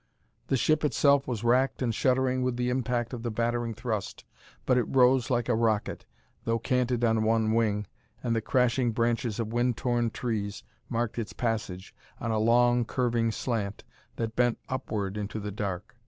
[0.47, 4.25] The ship itself was racked and shuddering with the impact of the battering thrust,
[4.65, 6.07] but it rose like a rocket,
[6.43, 7.85] though canted on one wing,
[8.23, 13.31] and the crashing branches of wind torn trees marked its passage on a long, curving
[13.31, 13.83] slant
[14.15, 15.95] that bent upward into the dark.